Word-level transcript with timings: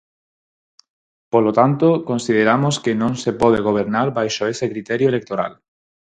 Polo 1.33 1.51
tanto, 1.59 1.87
consideramos 2.09 2.75
que 2.83 2.93
non 3.01 3.13
se 3.23 3.31
pode 3.41 3.59
gobernar 3.67 4.07
baixo 4.17 4.43
ese 4.53 4.65
criterio 4.73 5.07
electoral. 5.13 5.53